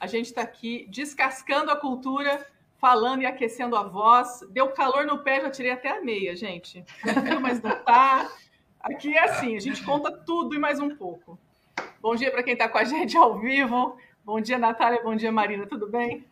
[0.00, 2.46] A gente está aqui descascando a cultura,
[2.78, 4.40] falando e aquecendo a voz.
[4.50, 6.84] Deu calor no pé, já tirei até a meia, gente.
[7.42, 8.30] Mas não tá.
[8.80, 11.38] Aqui é assim, a gente conta tudo e mais um pouco.
[12.00, 13.96] Bom dia para quem está com a gente ao vivo.
[14.24, 15.02] Bom dia, Natália.
[15.02, 15.66] Bom dia, Marina.
[15.66, 16.24] Tudo bem?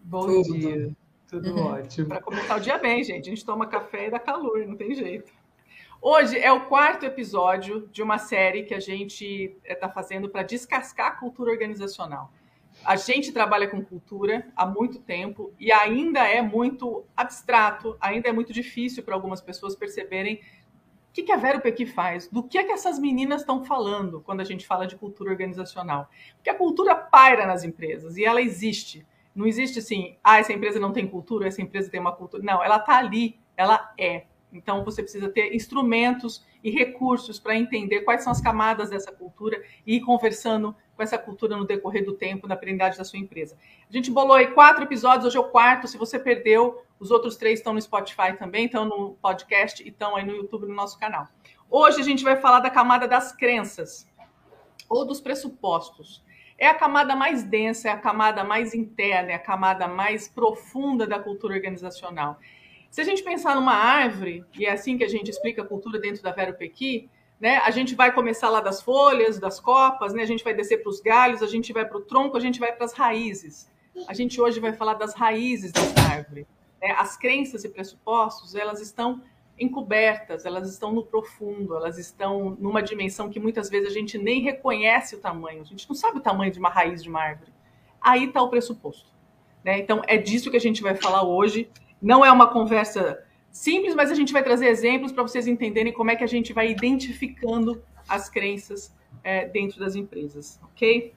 [0.00, 0.58] Bom tudo.
[0.58, 0.90] dia.
[1.28, 2.08] Tudo ótimo.
[2.08, 3.28] Para começar o dia bem, gente.
[3.28, 5.32] A gente toma café e dá calor, não tem jeito.
[6.02, 11.06] Hoje é o quarto episódio de uma série que a gente está fazendo para descascar
[11.06, 12.30] a cultura organizacional.
[12.84, 18.32] A gente trabalha com cultura há muito tempo e ainda é muito abstrato, ainda é
[18.32, 22.58] muito difícil para algumas pessoas perceberem o que, que a Vero Pequi faz, do que
[22.58, 26.10] é que essas meninas estão falando quando a gente fala de cultura organizacional.
[26.34, 29.06] Porque a cultura paira nas empresas e ela existe.
[29.34, 32.42] Não existe assim, ah, essa empresa não tem cultura, essa empresa tem uma cultura.
[32.42, 34.24] Não, ela está ali, ela é.
[34.52, 39.60] Então, você precisa ter instrumentos e recursos para entender quais são as camadas dessa cultura
[39.86, 43.56] e ir conversando com essa cultura no decorrer do tempo, na aprendizagem da sua empresa.
[43.88, 45.88] A gente bolou aí quatro episódios, hoje é o quarto.
[45.88, 50.16] Se você perdeu, os outros três estão no Spotify também, estão no podcast e estão
[50.16, 51.26] aí no YouTube, no nosso canal.
[51.70, 54.06] Hoje a gente vai falar da camada das crenças
[54.88, 56.24] ou dos pressupostos.
[56.56, 61.06] É a camada mais densa, é a camada mais interna, é a camada mais profunda
[61.06, 62.38] da cultura organizacional.
[62.90, 65.98] Se a gente pensar numa árvore, e é assim que a gente explica a cultura
[65.98, 67.58] dentro da Vero Pequi, né?
[67.58, 70.22] A gente vai começar lá das folhas, das copas, né?
[70.22, 72.58] A gente vai descer para os galhos, a gente vai para o tronco, a gente
[72.60, 73.68] vai para as raízes.
[74.08, 76.46] A gente hoje vai falar das raízes dessa árvore.
[76.80, 76.94] Né?
[76.98, 79.22] As crenças e pressupostos, elas estão
[79.58, 84.42] encobertas, elas estão no profundo, elas estão numa dimensão que muitas vezes a gente nem
[84.42, 87.52] reconhece o tamanho, a gente não sabe o tamanho de uma raiz de uma árvore.
[88.00, 89.08] Aí está o pressuposto.
[89.64, 89.78] Né?
[89.78, 91.70] Então, é disso que a gente vai falar hoje.
[92.02, 96.10] Não é uma conversa simples, mas a gente vai trazer exemplos para vocês entenderem como
[96.10, 98.92] é que a gente vai identificando as crenças
[99.22, 101.14] é, dentro das empresas, ok?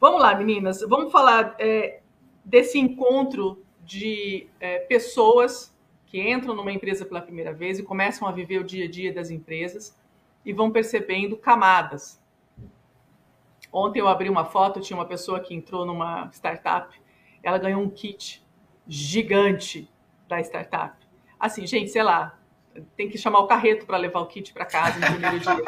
[0.00, 2.00] Vamos lá, meninas, vamos falar é,
[2.44, 5.76] desse encontro de é, pessoas
[6.06, 9.12] que entram numa empresa pela primeira vez e começam a viver o dia a dia
[9.12, 9.98] das empresas
[10.44, 12.22] e vão percebendo camadas.
[13.72, 16.96] Ontem eu abri uma foto, tinha uma pessoa que entrou numa startup,
[17.42, 18.46] ela ganhou um kit
[18.86, 19.90] gigante
[20.28, 21.03] da startup
[21.44, 22.38] assim, gente, sei lá,
[22.96, 25.64] tem que chamar o carreto para levar o kit para casa no primeiro dia.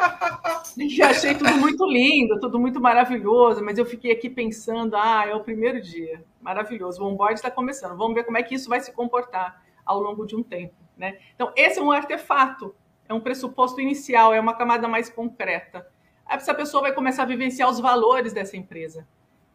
[0.75, 5.35] E achei tudo muito lindo, tudo muito maravilhoso, mas eu fiquei aqui pensando, ah, é
[5.35, 8.79] o primeiro dia, maravilhoso, o onboard está começando, vamos ver como é que isso vai
[8.79, 11.17] se comportar ao longo de um tempo, né?
[11.35, 12.75] Então, esse é um artefato,
[13.07, 15.87] é um pressuposto inicial, é uma camada mais concreta.
[16.27, 19.07] Essa pessoa vai começar a vivenciar os valores dessa empresa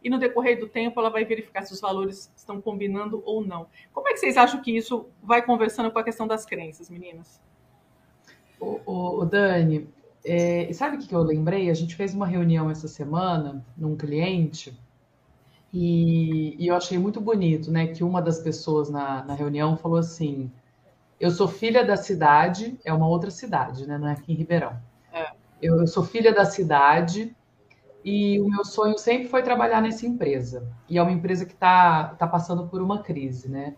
[0.03, 3.67] e no decorrer do tempo ela vai verificar se os valores estão combinando ou não.
[3.93, 7.41] Como é que vocês acham que isso vai conversando com a questão das crenças, meninas?
[8.61, 9.89] O, o, o Dani,
[10.25, 11.71] é, sabe o que eu lembrei?
[11.71, 14.77] A gente fez uma reunião essa semana num cliente
[15.73, 17.87] e, e, eu achei muito bonito, né?
[17.87, 20.51] Que uma das pessoas na, na reunião falou assim:
[21.19, 23.97] Eu sou filha da cidade, é uma outra cidade, né?
[23.97, 24.79] Não é aqui em Ribeirão.
[25.13, 25.31] É.
[25.63, 27.35] Eu, eu sou filha da cidade
[28.05, 30.69] e o meu sonho sempre foi trabalhar nessa empresa.
[30.89, 33.77] E é uma empresa que está tá passando por uma crise, né?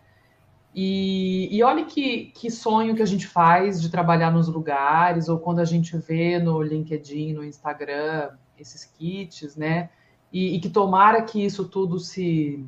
[0.73, 5.39] E, e olha que, que sonho que a gente faz de trabalhar nos lugares, ou
[5.39, 9.89] quando a gente vê no LinkedIn, no Instagram, esses kits, né?
[10.33, 12.65] E, e que tomara que isso tudo se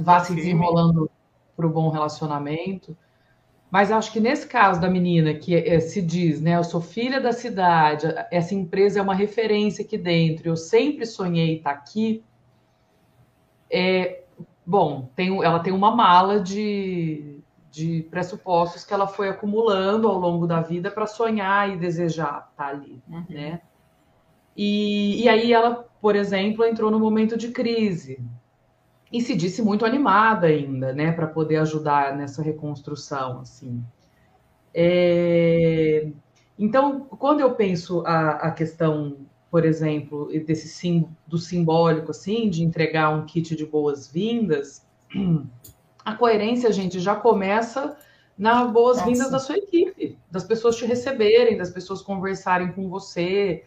[0.00, 1.08] vá se desenrolando
[1.56, 2.96] para o bom relacionamento.
[3.72, 7.18] Mas acho que nesse caso da menina que é, se diz, né, eu sou filha
[7.18, 12.22] da cidade, essa empresa é uma referência aqui dentro, eu sempre sonhei estar aqui.
[13.70, 14.24] É,
[14.66, 20.46] bom, tem, ela tem uma mala de, de pressupostos que ela foi acumulando ao longo
[20.46, 23.24] da vida para sonhar e desejar estar ali, uhum.
[23.30, 23.62] né?
[24.54, 28.22] E, e aí ela, por exemplo, entrou no momento de crise
[29.12, 33.84] e se disse muito animada ainda, né, para poder ajudar nessa reconstrução, assim.
[34.74, 36.08] É...
[36.58, 39.18] Então, quando eu penso a, a questão,
[39.50, 44.86] por exemplo, desse sim, do simbólico, assim, de entregar um kit de boas-vindas,
[46.04, 47.96] a coerência, gente, já começa
[48.38, 53.64] na boas-vindas da sua equipe, das pessoas te receberem, das pessoas conversarem com você,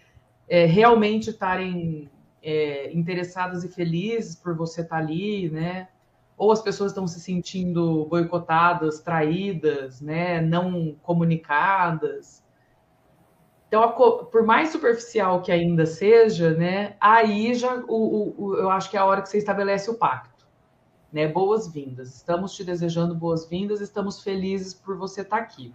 [0.48, 2.09] é, realmente estarem
[2.45, 5.89] é, interessadas e felizes por você estar tá ali, né?
[6.38, 12.44] ou as pessoas estão se sentindo boicotadas, traídas, né, não comunicadas.
[13.68, 13.92] Então,
[14.31, 19.00] por mais superficial que ainda seja, né, aí já o, o, eu acho que é
[19.00, 20.45] a hora que você estabelece o pacto.
[21.12, 21.27] Né?
[21.27, 22.13] Boas-vindas.
[22.13, 25.74] Estamos te desejando boas-vindas, estamos felizes por você estar aqui.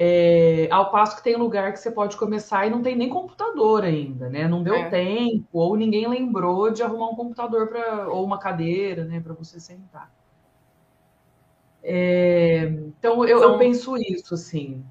[0.00, 3.82] É, ao passo que tem lugar que você pode começar e não tem nem computador
[3.82, 4.46] ainda, né?
[4.46, 4.88] Não deu é.
[4.88, 9.58] tempo, ou ninguém lembrou de arrumar um computador para ou uma cadeira, né, para você
[9.58, 10.08] sentar.
[11.82, 12.66] É,
[12.96, 14.84] então eu, eu, penso isso, assim.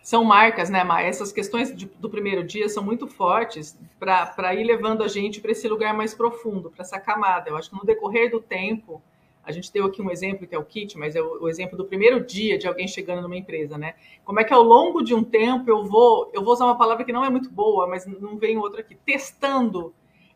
[0.00, 1.08] São marcas, né, Maia?
[1.08, 5.50] Essas questões de, do primeiro dia são muito fortes para ir levando a gente para
[5.50, 7.50] esse lugar mais profundo, para essa camada.
[7.50, 9.02] Eu acho que no decorrer do tempo
[9.44, 11.84] a gente deu aqui um exemplo que é o kit, mas é o, exemplo do
[11.84, 13.94] primeiro dia de alguém chegando numa empresa, né?
[14.24, 17.04] Como é que ao longo de um tempo eu vou, eu vou usar uma palavra
[17.04, 19.94] que não é muito boa, mas não vem outra aqui, testando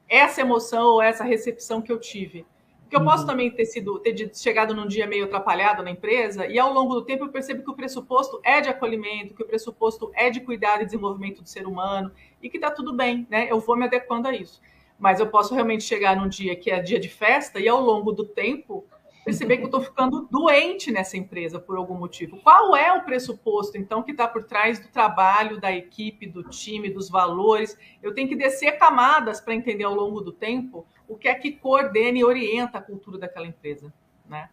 [0.09, 2.45] essa emoção ou essa recepção que eu tive.
[2.83, 3.29] Porque eu posso uhum.
[3.29, 7.03] também ter sido ter chegado num dia meio atrapalhado na empresa e ao longo do
[7.03, 10.81] tempo eu percebo que o pressuposto é de acolhimento, que o pressuposto é de cuidado
[10.83, 12.11] e desenvolvimento do ser humano
[12.43, 13.47] e que tá tudo bem, né?
[13.51, 14.63] Eu vou me adequando a isso.
[14.99, 18.11] Mas eu posso realmente chegar num dia que é dia de festa e ao longo
[18.11, 18.87] do tempo
[19.29, 22.39] perceber que eu estou ficando doente nessa empresa por algum motivo.
[22.39, 26.89] Qual é o pressuposto, então, que está por trás do trabalho, da equipe, do time,
[26.89, 27.77] dos valores?
[28.03, 31.53] Eu tenho que descer camadas para entender ao longo do tempo o que é que
[31.53, 33.93] coordena e orienta a cultura daquela empresa,
[34.27, 34.49] né?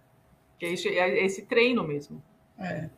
[0.60, 2.22] Que é esse, é treino mesmo.
[2.60, 2.89] É.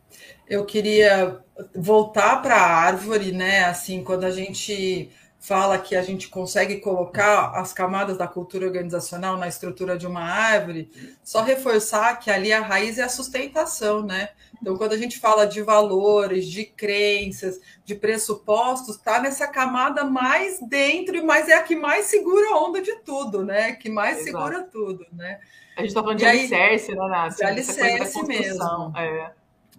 [0.50, 1.40] Eu queria
[1.76, 3.66] voltar para a árvore, né?
[3.66, 9.38] Assim, quando a gente fala que a gente consegue colocar as camadas da cultura organizacional
[9.38, 10.90] na estrutura de uma árvore,
[11.24, 14.30] só reforçar que ali a raiz é a sustentação, né?
[14.62, 20.60] Então, quando a gente fala de valores, de crenças, de pressupostos, está nessa camada mais
[20.68, 23.74] dentro, mas é a que mais segura a onda de tudo, né?
[23.74, 24.38] Que mais Exato.
[24.38, 25.40] segura tudo, né?
[25.78, 27.46] A gente está falando de aí, alicerce, né, Nácia?
[27.46, 28.94] De alicerce mesmo.
[28.98, 29.32] É.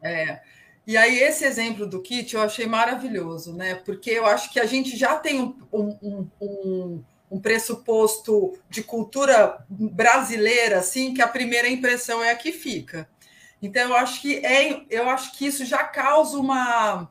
[0.03, 0.41] é.
[0.89, 3.75] E aí, esse exemplo do kit eu achei maravilhoso, né?
[3.75, 9.63] Porque eu acho que a gente já tem um, um, um, um, pressuposto de cultura
[9.69, 13.07] brasileira, assim, que a primeira impressão é a que fica.
[13.61, 17.11] Então, eu acho que, é, eu acho que isso já causa uma,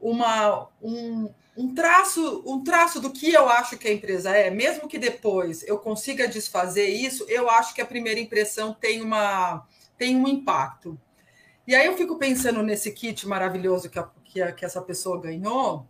[0.00, 4.88] uma, um, um traço um traço do que eu acho que a empresa é, mesmo
[4.88, 9.64] que depois eu consiga desfazer isso, eu acho que a primeira impressão tem, uma,
[9.96, 10.98] tem um impacto.
[11.66, 15.20] E aí eu fico pensando nesse kit maravilhoso que, a, que, a, que essa pessoa
[15.20, 15.86] ganhou.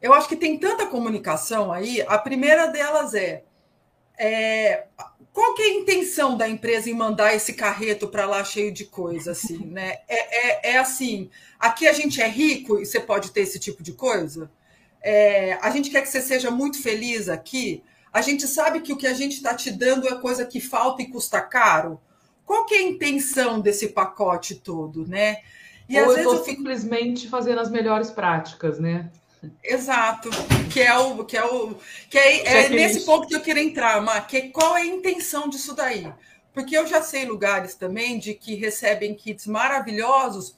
[0.00, 2.02] Eu acho que tem tanta comunicação aí.
[2.02, 3.42] A primeira delas é,
[4.18, 4.86] é
[5.32, 8.84] qual que é a intenção da empresa em mandar esse carreto para lá cheio de
[8.84, 9.98] coisa, assim, né?
[10.06, 11.28] É, é, é, assim,
[11.58, 14.48] aqui a gente é rico e você pode ter esse tipo de coisa.
[15.02, 17.82] É, a gente quer que você seja muito feliz aqui.
[18.12, 21.02] A gente sabe que o que a gente está te dando é coisa que falta
[21.02, 22.00] e custa caro
[22.44, 25.38] qual que é a intenção desse pacote todo, né?
[25.88, 29.10] E Ou às eu vezes eu simplesmente fazendo as melhores práticas, né?
[29.62, 30.30] Exato,
[30.72, 31.74] que é o que é o
[32.08, 34.86] que é, é nesse ponto que eu queria entrar, Mar, que é qual é a
[34.86, 36.10] intenção disso daí?
[36.52, 40.56] Porque eu já sei lugares também de que recebem kits maravilhosos,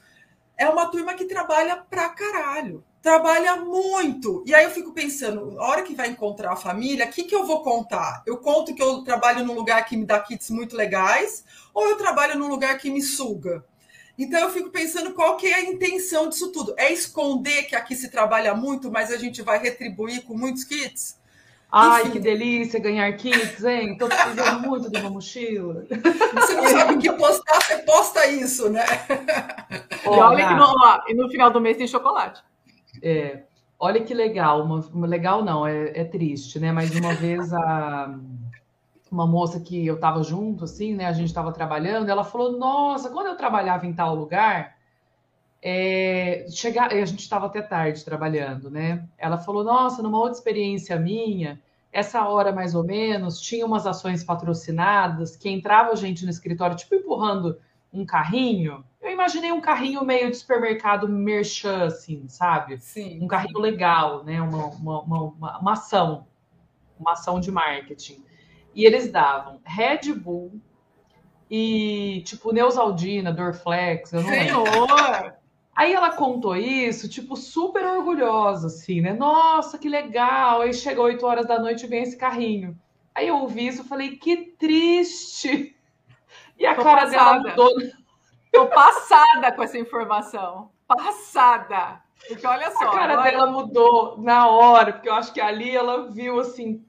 [0.56, 4.42] é uma turma que trabalha pra caralho trabalha muito.
[4.44, 7.36] E aí eu fico pensando, a hora que vai encontrar a família, o que, que
[7.36, 8.24] eu vou contar?
[8.26, 11.96] Eu conto que eu trabalho num lugar que me dá kits muito legais, ou eu
[11.96, 13.64] trabalho num lugar que me suga?
[14.18, 16.74] Então eu fico pensando qual que é a intenção disso tudo.
[16.76, 21.16] É esconder que aqui se trabalha muito, mas a gente vai retribuir com muitos kits?
[21.70, 22.10] Ai, Enfim.
[22.10, 23.96] que delícia ganhar kits, hein?
[23.96, 25.86] Tô precisando muito de uma mochila.
[26.34, 28.84] Você não sabe o que postar, você posta isso, né?
[30.04, 32.42] E olha que no, ó, e no final do mês tem chocolate.
[33.02, 33.42] É,
[33.78, 36.72] olha que legal, uma, legal não, é, é, triste, né?
[36.72, 38.18] Mas uma vez a,
[39.10, 41.06] uma moça que eu estava junto, assim, né?
[41.06, 44.76] A gente estava trabalhando, ela falou: Nossa, quando eu trabalhava em tal lugar,
[45.62, 49.06] é, chegar, a gente estava até tarde trabalhando, né?
[49.18, 51.60] Ela falou: Nossa, numa outra experiência minha,
[51.92, 56.94] essa hora mais ou menos, tinha umas ações patrocinadas que entrava gente no escritório, tipo
[56.94, 57.58] empurrando
[57.92, 58.84] um carrinho.
[59.06, 62.78] Eu imaginei um carrinho meio de supermercado merchan, assim, sabe?
[62.80, 63.20] Sim.
[63.22, 64.42] Um carrinho legal, né?
[64.42, 66.26] Uma, uma, uma, uma, ação,
[66.98, 68.24] uma ação de marketing.
[68.74, 70.60] E eles davam Red Bull
[71.48, 74.64] e, tipo, Neusaldina, Dorflex, eu não Senhor!
[74.64, 75.32] Lembro.
[75.74, 79.12] Aí ela contou isso, tipo, super orgulhosa, assim, né?
[79.12, 80.62] Nossa, que legal!
[80.62, 82.76] Aí chegou 8 horas da noite e vem esse carrinho.
[83.14, 85.72] Aí eu ouvi isso e falei, que triste!
[86.58, 87.42] E a Tô cara passada.
[87.42, 88.05] dela mudou.
[88.56, 90.70] Tô passada com essa informação.
[90.86, 92.02] Passada.
[92.28, 92.88] Porque olha só.
[92.88, 93.30] A cara agora...
[93.30, 96.84] dela mudou na hora, porque eu acho que ali ela viu assim.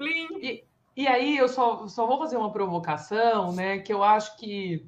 [0.00, 0.64] E,
[0.96, 3.78] E aí eu só, só vou fazer uma provocação, né?
[3.78, 4.86] Que eu acho que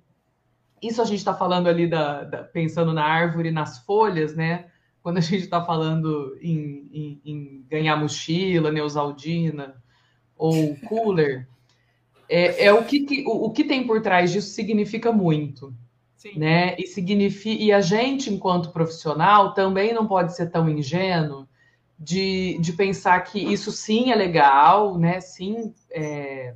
[0.82, 4.70] isso a gente está falando ali da, da, pensando na árvore, nas folhas, né?
[5.02, 9.82] Quando a gente está falando em, em, em, ganhar mochila, Neusaldina
[10.36, 11.48] ou cooler,
[12.32, 15.74] é, é o, que, o, o, que tem por trás disso significa muito.
[16.16, 16.38] Sim.
[16.38, 16.74] Né?
[16.78, 21.46] E, significa, e a gente, enquanto profissional, também não pode ser tão ingênuo
[21.98, 25.20] de, de pensar que isso sim é legal, né?
[25.20, 26.54] Sim, é,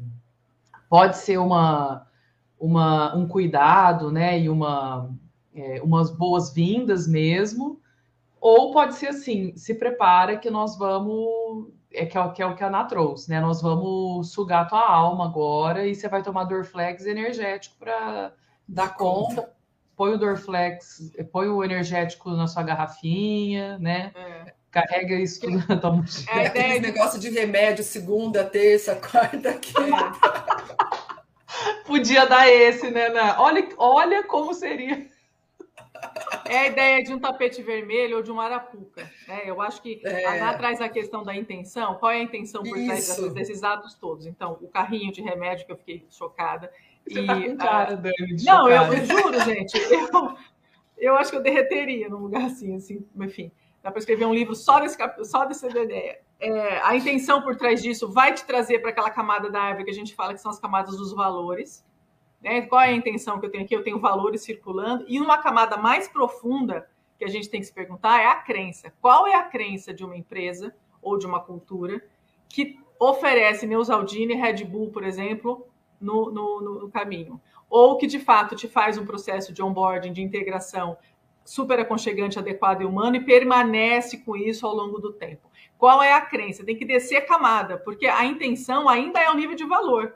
[0.89, 2.07] pode ser uma,
[2.59, 4.41] uma, um cuidado, né?
[4.41, 5.11] E uma,
[5.55, 7.81] é, umas boas-vindas mesmo,
[8.41, 12.55] ou pode ser assim, se prepara que nós vamos, é que é, que é o
[12.55, 13.41] que a Ana trouxe, né?
[13.41, 18.33] Nós vamos sugar tua alma agora e você vai tomar Dorflex energético para
[18.69, 19.53] dar conta.
[19.97, 24.13] Põe o Dorflex, põe o energético na sua garrafinha, né?
[24.15, 26.43] É carrega isso tudo na tua mochila.
[26.43, 30.13] É, Aquele negócio de remédio, segunda, terça, quarta, quinta.
[31.87, 33.41] Podia dar esse, né, Ana?
[33.41, 35.07] Olha, olha como seria.
[36.49, 39.11] É a ideia de um tapete vermelho ou de uma arapuca.
[39.27, 39.43] Né?
[39.45, 40.41] Eu acho que é.
[40.41, 41.95] a traz a questão da intenção.
[41.97, 44.27] Qual é a intenção por trás desses, desses, atos todos?
[44.27, 46.71] Então, o carrinho de remédio que eu fiquei chocada.
[47.07, 47.97] Você e, tá com cara.
[47.97, 49.77] Dani, Não, eu, eu, juro, gente.
[49.93, 50.37] Eu,
[50.97, 53.53] eu acho que eu derreteria num lugar assim, assim, enfim.
[53.83, 56.19] Dá para escrever um livro só desse, só dessa ideia.
[56.41, 59.91] É, a intenção por trás disso vai te trazer para aquela camada da árvore que
[59.91, 61.86] a gente fala que são as camadas dos valores.
[62.47, 62.63] Né?
[62.63, 63.75] Qual é a intenção que eu tenho aqui?
[63.75, 65.05] Eu tenho valores circulando.
[65.09, 66.89] E uma camada mais profunda
[67.19, 68.93] que a gente tem que se perguntar é a crença.
[69.01, 70.73] Qual é a crença de uma empresa
[71.03, 72.01] ou de uma cultura
[72.49, 75.67] que oferece Neusaldine e Red Bull, por exemplo,
[76.01, 77.41] no, no, no caminho?
[77.69, 80.97] Ou que de fato te faz um processo de onboarding, de integração
[81.45, 85.49] super aconchegante, adequado e humano e permanece com isso ao longo do tempo.
[85.77, 86.65] Qual é a crença?
[86.65, 90.15] Tem que descer a camada, porque a intenção ainda é o nível de valor.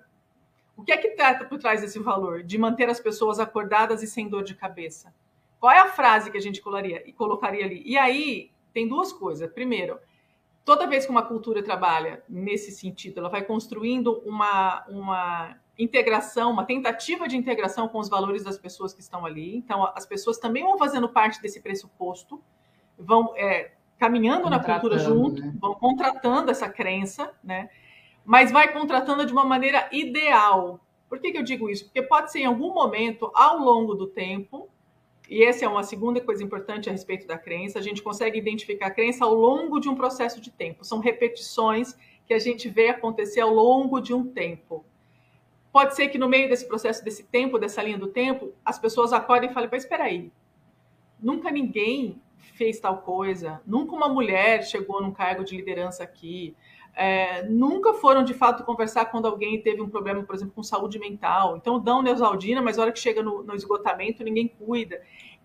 [0.80, 2.42] O que é que trata por trás desse valor?
[2.42, 5.12] De manter as pessoas acordadas e sem dor de cabeça.
[5.60, 7.82] Qual é a frase que a gente colocaria, colocaria ali?
[7.84, 9.52] E aí tem duas coisas.
[9.52, 9.98] Primeiro,
[10.64, 16.64] toda vez que uma cultura trabalha nesse sentido, ela vai construindo uma, uma integração, uma
[16.64, 19.54] tentativa de integração com os valores das pessoas que estão ali.
[19.54, 22.42] Então, as pessoas também vão fazendo parte desse pressuposto,
[22.98, 25.52] vão é, caminhando na cultura junto, né?
[25.60, 27.68] vão contratando essa crença, né?
[28.30, 30.78] Mas vai contratando de uma maneira ideal.
[31.08, 31.86] Por que, que eu digo isso?
[31.86, 34.70] Porque pode ser em algum momento, ao longo do tempo,
[35.28, 38.86] e essa é uma segunda coisa importante a respeito da crença, a gente consegue identificar
[38.86, 40.84] a crença ao longo de um processo de tempo.
[40.84, 44.84] São repetições que a gente vê acontecer ao longo de um tempo.
[45.72, 49.12] Pode ser que no meio desse processo, desse tempo, dessa linha do tempo, as pessoas
[49.12, 50.30] acordem e falem: mas espera aí,
[51.20, 56.54] nunca ninguém fez tal coisa, nunca uma mulher chegou num cargo de liderança aqui,
[56.94, 60.98] é, nunca foram de fato conversar quando alguém teve um problema, por exemplo, com saúde
[60.98, 61.56] mental.
[61.56, 65.00] Então dão Neusaldina, mas a hora que chega no, no esgotamento ninguém cuida.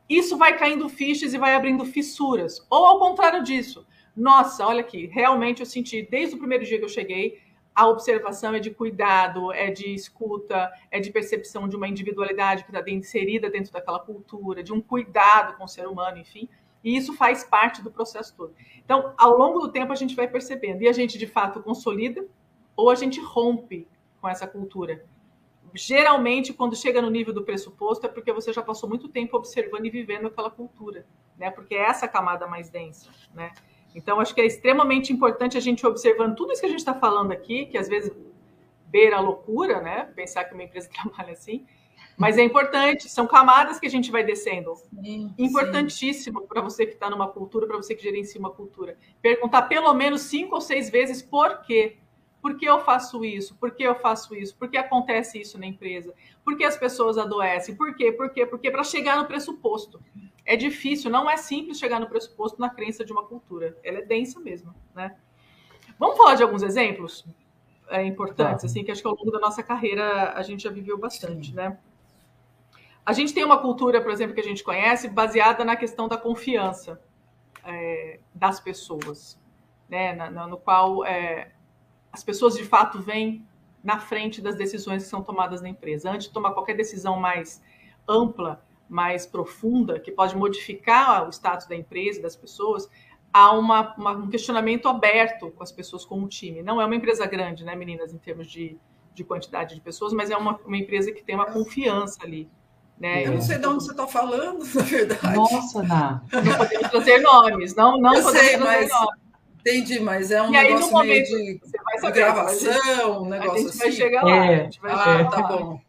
[0.08, 2.66] Isso vai caindo fichas e vai abrindo fissuras.
[2.70, 3.86] Ou ao contrário disso.
[4.16, 7.38] Nossa, olha aqui, realmente eu senti desde o primeiro dia que eu cheguei
[7.76, 12.72] a observação é de cuidado, é de escuta, é de percepção de uma individualidade que
[12.72, 16.48] está inserida dentro daquela cultura, de um cuidado com o ser humano, enfim.
[16.86, 18.54] E isso faz parte do processo todo.
[18.78, 20.84] Então, ao longo do tempo, a gente vai percebendo.
[20.84, 22.24] E a gente, de fato, consolida
[22.76, 23.88] ou a gente rompe
[24.22, 25.04] com essa cultura.
[25.74, 29.88] Geralmente, quando chega no nível do pressuposto, é porque você já passou muito tempo observando
[29.88, 31.50] e vivendo aquela cultura, né?
[31.50, 33.52] Porque é essa camada mais densa, né?
[33.96, 36.94] Então, acho que é extremamente importante a gente observando tudo isso que a gente está
[36.94, 38.16] falando aqui, que às vezes
[38.86, 40.04] beira a loucura, né?
[40.16, 41.66] Pensar que uma empresa trabalha assim.
[42.18, 44.74] Mas é importante, são camadas que a gente vai descendo.
[44.76, 48.98] Sim, Importantíssimo para você que está numa cultura, para você que gerencia uma cultura.
[49.22, 51.98] Perguntar pelo menos cinco ou seis vezes por quê.
[52.42, 53.56] Por que eu faço isso?
[53.56, 54.56] Por que eu faço isso?
[54.56, 56.14] Por que acontece isso na empresa?
[56.44, 57.76] Por que as pessoas adoecem?
[57.76, 58.12] Por quê?
[58.12, 58.46] Por quê?
[58.46, 58.70] Por quê?
[58.70, 60.00] Para chegar no pressuposto
[60.46, 63.76] é difícil, não é simples chegar no pressuposto na crença de uma cultura.
[63.84, 65.16] Ela é densa mesmo, né?
[65.98, 67.26] Vamos falar de alguns exemplos
[67.90, 68.68] é, importantes, tá.
[68.68, 71.56] assim, que acho que ao longo da nossa carreira a gente já viveu bastante, Sim.
[71.56, 71.78] né?
[73.06, 76.18] A gente tem uma cultura, por exemplo, que a gente conhece, baseada na questão da
[76.18, 77.00] confiança
[77.64, 79.40] é, das pessoas,
[79.88, 80.14] né?
[80.14, 81.52] Na, na, no qual é,
[82.12, 83.46] as pessoas de fato vêm
[83.84, 86.10] na frente das decisões que são tomadas na empresa.
[86.10, 87.62] Antes de tomar qualquer decisão mais
[88.08, 92.90] ampla, mais profunda, que pode modificar o status da empresa, das pessoas,
[93.32, 96.64] há uma, uma, um questionamento aberto com as pessoas, com o time.
[96.64, 98.78] Não é uma empresa grande, né, meninas, em termos de,
[99.14, 102.50] de quantidade de pessoas, mas é uma, uma empresa que tem uma confiança ali.
[103.00, 103.26] Né?
[103.26, 105.36] Eu não sei de onde você está falando, na verdade.
[105.36, 106.22] Nossa, Ná.
[106.32, 108.90] Não podemos trazer nomes, não, não Eu podemos sei, trazer mas...
[108.92, 109.26] nomes.
[109.60, 111.32] Entendi, mas é um e negócio aí, momento,
[111.84, 113.78] vai de gravação, um negócio a gente assim.
[113.80, 114.46] vai chegar lá.
[114.46, 114.56] É.
[114.56, 115.48] A gente vai Ah, chegar tá lá.
[115.48, 115.82] bom.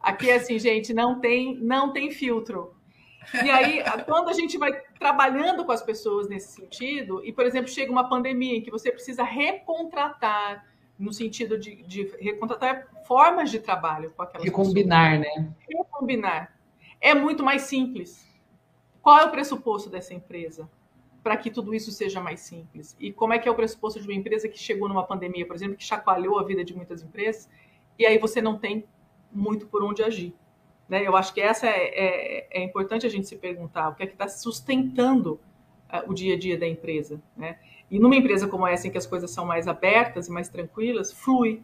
[0.00, 2.72] Aqui, assim, gente, não tem, não tem filtro.
[3.44, 7.68] E aí, quando a gente vai trabalhando com as pessoas nesse sentido, e, por exemplo,
[7.70, 10.64] chega uma pandemia em que você precisa recontratar,
[10.98, 15.48] no sentido de, de recontratar formas de trabalho com aquelas E combinar, né?
[16.08, 16.56] Recombinar.
[17.00, 18.26] É muito mais simples.
[19.02, 20.68] Qual é o pressuposto dessa empresa?
[21.22, 22.96] Para que tudo isso seja mais simples.
[22.98, 25.54] E como é que é o pressuposto de uma empresa que chegou numa pandemia, por
[25.54, 27.48] exemplo, que chacoalhou a vida de muitas empresas,
[27.98, 28.86] e aí você não tem
[29.30, 30.34] muito por onde agir.
[30.88, 31.06] Né?
[31.06, 34.06] Eu acho que essa é, é, é importante a gente se perguntar o que é
[34.06, 35.38] que está sustentando
[35.92, 37.20] uh, o dia a dia da empresa.
[37.36, 37.58] Né?
[37.90, 41.12] E numa empresa como essa, em que as coisas são mais abertas e mais tranquilas,
[41.12, 41.62] flui.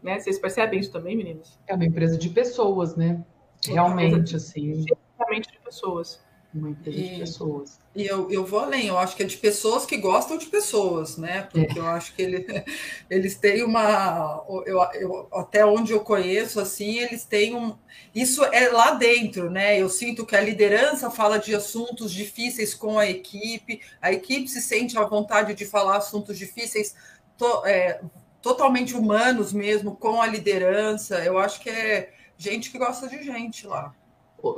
[0.00, 0.20] Né?
[0.20, 1.58] Vocês percebem isso também, meninas?
[1.66, 3.24] É uma empresa de pessoas, né?
[3.72, 6.20] Realmente, assim, Especificamente de pessoas.
[6.54, 7.78] de E- pessoas.
[7.94, 11.16] E eu, eu vou além, eu acho que é de pessoas que gostam de pessoas,
[11.18, 11.48] né?
[11.52, 12.46] Porque eu acho que ele,
[13.10, 14.44] eles têm uma.
[14.66, 17.76] Eu, eu- até onde eu conheço, assim, eles têm um.
[18.14, 19.80] Isso é lá dentro, né?
[19.80, 24.62] Eu sinto que a liderança fala de assuntos difíceis com a equipe, a equipe se
[24.62, 26.94] sente à vontade de falar assuntos difíceis,
[27.36, 28.00] to- é,
[28.40, 31.16] totalmente humanos mesmo, com a liderança.
[31.24, 33.92] Eu acho que é gente que gosta de gente lá.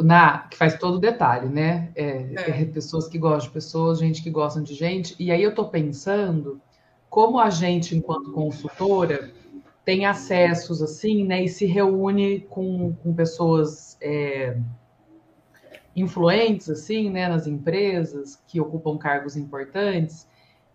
[0.01, 1.91] Na, que faz todo o detalhe, né?
[1.95, 2.63] É, É.
[2.63, 5.17] é pessoas que gostam de pessoas, gente que gosta de gente.
[5.19, 6.61] E aí eu tô pensando
[7.09, 9.33] como a gente, enquanto consultora,
[9.85, 11.43] tem acessos assim, né?
[11.43, 14.57] E se reúne com, com pessoas é,
[15.97, 17.27] influentes, assim, né?
[17.29, 20.29] Nas empresas que ocupam cargos importantes.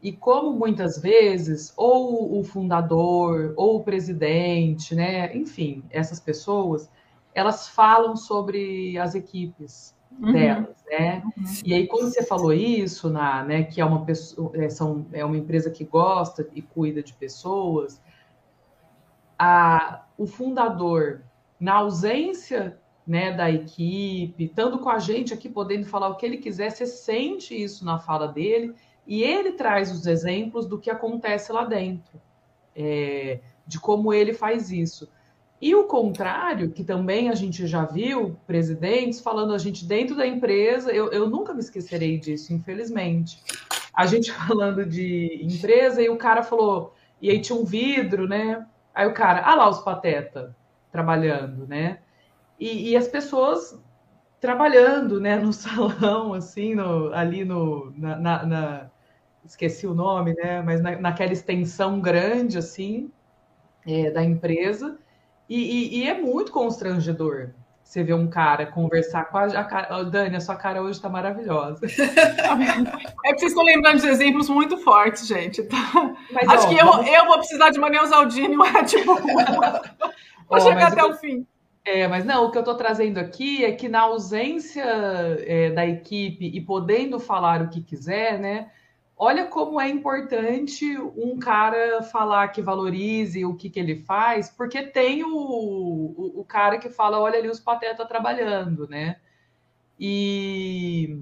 [0.05, 5.35] E como muitas vezes, ou o fundador, ou o presidente, né?
[5.35, 6.91] Enfim, essas pessoas,
[7.33, 10.31] elas falam sobre as equipes Uhum.
[10.31, 11.23] delas, né?
[11.65, 15.25] E aí, quando você falou isso, na, né, que é uma pessoa, é, são, é
[15.25, 18.01] uma empresa que gosta e cuida de pessoas,
[19.37, 21.23] a, o fundador,
[21.59, 26.37] na ausência né, da equipe, estando com a gente aqui, podendo falar o que ele
[26.37, 28.73] quiser, você sente isso na fala dele,
[29.07, 32.19] e ele traz os exemplos do que acontece lá dentro,
[32.75, 35.09] é, de como ele faz isso.
[35.61, 40.27] E o contrário, que também a gente já viu presidentes falando a gente dentro da
[40.27, 43.41] empresa, eu, eu nunca me esquecerei disso, infelizmente.
[43.93, 48.65] A gente falando de empresa e o cara falou, e aí tinha um vidro, né?
[48.93, 50.55] Aí o cara, ah lá os pateta
[50.91, 51.99] trabalhando, né?
[52.59, 53.79] E, e as pessoas
[54.39, 58.91] trabalhando, né, no salão, assim, no, ali no, na, na, na-
[59.45, 63.11] esqueci o nome, né, mas na, naquela extensão grande, assim,
[63.87, 64.97] é, da empresa,
[65.47, 67.49] e, e- e é muito constrangedor
[67.83, 70.99] você ver um cara conversar com a, a cara, Ô, Dani, a sua cara hoje
[70.99, 71.81] tá maravilhosa.
[73.23, 75.61] É que vocês estão lembrando de exemplos muito fortes, gente.
[75.63, 75.77] tá?
[76.31, 79.03] Mas, Acho ó, que eu, vamos- eu vou precisar de uma Neusaldina e um Red
[79.05, 79.17] Bull.
[80.49, 81.45] Vou chegar mas até o o fim.
[81.83, 85.85] É, mas não, o que eu estou trazendo aqui é que na ausência é, da
[85.85, 88.67] equipe e podendo falar o que quiser, né?
[89.17, 94.83] Olha como é importante um cara falar que valorize o que, que ele faz, porque
[94.83, 99.21] tem o, o, o cara que fala, olha ali os patetas trabalhando, né?
[99.99, 101.17] E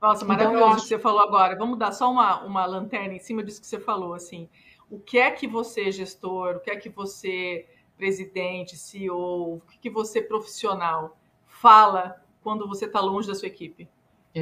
[0.00, 1.56] Nossa, Então, maravilhoso eu o acho- que você falou agora.
[1.56, 4.48] Vamos dar só uma, uma lanterna em cima disso que você falou, assim.
[4.90, 9.78] O que é que você, gestor, o que é que você, presidente, CEO, o que,
[9.78, 13.88] que você, profissional, fala quando você está longe da sua equipe?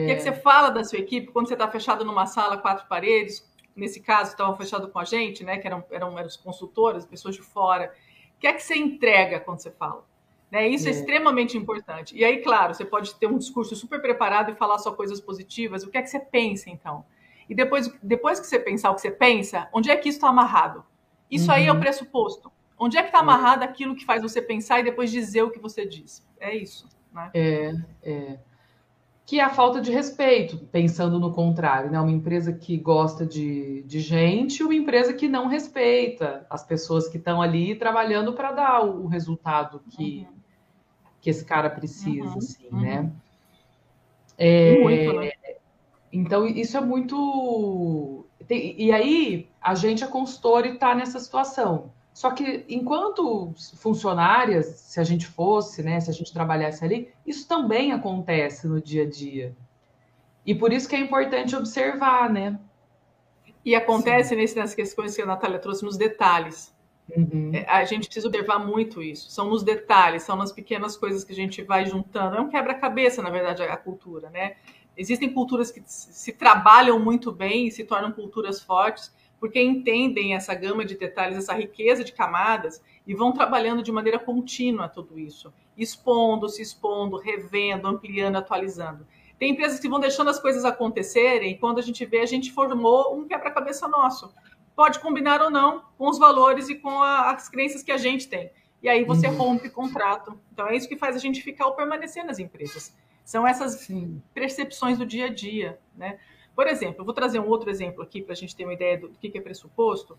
[0.02, 2.56] O que é que você fala da sua equipe quando você está fechado numa sala,
[2.58, 3.48] quatro paredes?
[3.76, 5.58] Nesse caso, estavam fechados com a gente, né?
[5.58, 7.92] Que eram, eram, eram os consultores, pessoas de fora.
[8.36, 10.04] O que é que você entrega quando você fala?
[10.50, 10.68] Né?
[10.68, 10.90] Isso é.
[10.90, 10.94] É.
[10.94, 12.16] extremamente importante.
[12.16, 15.82] E aí, claro, você pode ter um discurso super preparado e falar só coisas positivas.
[15.82, 17.04] O que é que você pensa, então?
[17.48, 20.28] E depois, depois que você pensar o que você pensa, onde é que isso está
[20.28, 20.84] amarrado?
[21.30, 21.80] Isso aí é o Uhum.
[21.80, 22.52] pressuposto.
[22.78, 25.58] Onde é que está amarrado aquilo que faz você pensar e depois dizer o que
[25.58, 26.26] você diz?
[26.38, 26.88] É isso.
[27.12, 27.30] Né?
[27.34, 28.38] É, é.
[29.26, 31.98] Que é a falta de respeito, pensando no contrário, né?
[31.98, 37.08] Uma empresa que gosta de, de gente e uma empresa que não respeita as pessoas
[37.08, 40.36] que estão ali trabalhando para dar o, o resultado que, Uhum.
[41.22, 42.80] que esse cara precisa, Uhum, assim, uhum.
[42.80, 43.12] né?
[44.38, 45.32] E muito, né?
[46.12, 48.26] Então, isso é muito.
[48.46, 51.92] tem- E aí, a gente, a consultora, está nessa situação.
[52.14, 57.48] Só que, enquanto funcionárias, se a gente fosse, né, se a gente trabalhasse ali, isso
[57.48, 59.52] também acontece no dia a dia.
[60.46, 62.56] E por isso que é importante observar, né?
[63.64, 66.72] E acontece nesse, nessas questões que a Natália trouxe, nos detalhes.
[67.16, 67.50] Uhum.
[67.52, 69.30] É, A gente precisa observar muito isso.
[69.30, 72.36] São nos detalhes, são nas pequenas coisas que a gente vai juntando.
[72.36, 74.54] É um quebra-cabeça, na verdade, a, cultura, né?
[74.96, 79.12] Existem culturas que se trabalham muito bem e se tornam culturas fortes
[79.44, 84.18] porque entendem essa gama de detalhes, essa riqueza de camadas e vão trabalhando de maneira
[84.18, 89.06] contínua tudo isso, expondo, se expondo, revendo, ampliando, atualizando.
[89.38, 92.52] Tem empresas que vão deixando as coisas acontecerem e quando a gente vê, a gente
[92.52, 94.32] formou um quebra-cabeça nosso.
[94.74, 98.26] Pode combinar ou não com os valores e com a, as crenças que a gente
[98.26, 98.50] tem.
[98.82, 99.36] E aí você uhum.
[99.36, 100.40] rompe contrato.
[100.54, 102.96] Então é isso que faz a gente ficar ou permanecer nas empresas.
[103.26, 104.22] São essas Sim.
[104.32, 106.18] percepções do dia a dia, né?
[106.54, 108.98] Por exemplo, eu vou trazer um outro exemplo aqui para a gente ter uma ideia
[108.98, 110.18] do que é pressuposto,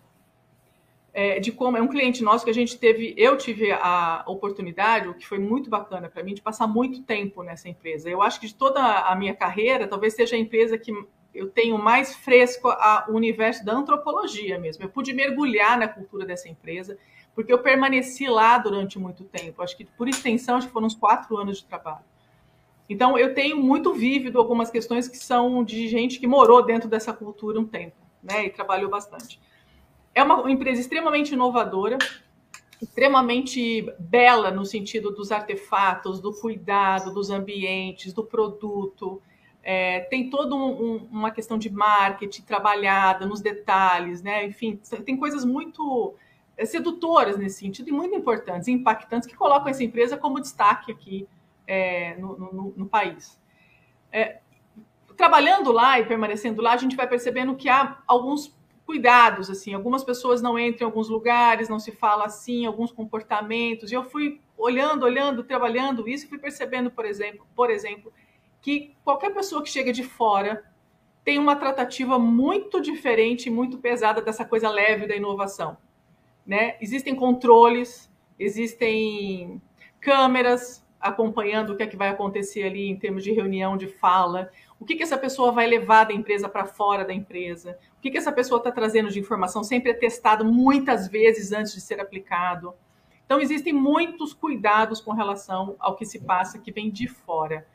[1.14, 5.08] é, de como é um cliente nosso que a gente teve, eu tive a oportunidade,
[5.08, 8.10] o que foi muito bacana para mim, de passar muito tempo nessa empresa.
[8.10, 10.92] Eu acho que de toda a minha carreira, talvez seja a empresa que
[11.34, 12.70] eu tenho mais fresco
[13.08, 14.84] o universo da antropologia mesmo.
[14.84, 16.98] Eu pude mergulhar na cultura dessa empresa,
[17.34, 19.62] porque eu permaneci lá durante muito tempo.
[19.62, 22.04] Acho que, por extensão, acho que foram uns quatro anos de trabalho.
[22.90, 27.12] Então, eu tenho muito vívido algumas questões que são de gente que morou dentro dessa
[27.12, 29.40] cultura um tempo, né, e trabalhou bastante.
[30.14, 31.98] É uma empresa extremamente inovadora,
[32.82, 39.22] extremamente bela no sentido dos artefatos, do cuidado, dos ambientes, do produto.
[39.64, 44.46] É, tem toda um, um, uma questão de marketing trabalhada nos detalhes, né?
[44.46, 46.14] Enfim, tem coisas muito
[46.56, 51.28] é, sedutoras nesse sentido e muito importantes, impactantes, que colocam essa empresa como destaque aqui
[51.68, 53.40] é, no, no, no, país.
[54.12, 54.40] É,
[55.16, 60.04] trabalhando lá e permanecendo lá, a gente vai percebendo que há alguns cuidados, assim, algumas
[60.04, 63.92] pessoas não entram em alguns lugares, não se fala assim, alguns comportamentos.
[63.92, 68.14] E eu fui olhando, olhando, trabalhando isso fui percebendo, por exemplo, por exemplo,
[68.62, 70.64] que qualquer pessoa que chega de fora
[71.24, 75.76] tem uma tratativa muito diferente, muito pesada dessa coisa leve da inovação,
[76.46, 76.78] né?
[76.80, 79.60] Existem controles, existem
[80.00, 84.50] câmeras, acompanhando o que é que vai acontecer ali em termos de reunião, de fala,
[84.80, 88.10] o que, que essa pessoa vai levar da empresa para fora da empresa, o que,
[88.10, 92.02] que essa pessoa está trazendo de informação, sempre é testado muitas vezes antes de ser
[92.02, 92.74] aplicado.
[93.24, 97.68] Então, existem muitos cuidados com relação ao que se passa que vem de fora.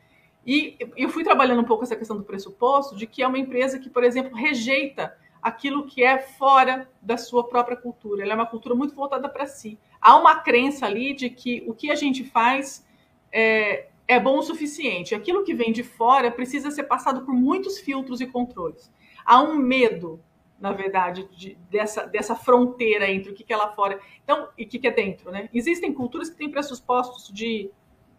[0.44, 3.78] E eu fui trabalhando um pouco essa questão do pressuposto de que é uma empresa
[3.78, 8.22] que, por exemplo, rejeita aquilo que é fora da sua própria cultura.
[8.22, 9.78] Ela é uma cultura muito voltada para si.
[10.00, 12.84] Há uma crença ali de que o que a gente faz
[13.32, 15.14] é, é bom o suficiente.
[15.14, 18.92] Aquilo que vem de fora precisa ser passado por muitos filtros e controles.
[19.24, 20.20] Há um medo,
[20.58, 24.68] na verdade, de, dessa, dessa fronteira entre o que é lá fora então, e o
[24.68, 25.30] que é dentro.
[25.30, 25.48] Né?
[25.54, 27.70] Existem culturas que têm pressupostos de